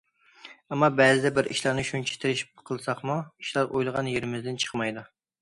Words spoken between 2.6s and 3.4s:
قىلساقمۇ،